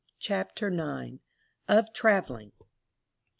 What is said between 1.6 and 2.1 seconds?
_Of